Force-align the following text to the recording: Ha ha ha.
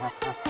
Ha 0.00 0.10
ha 0.24 0.34
ha. 0.44 0.49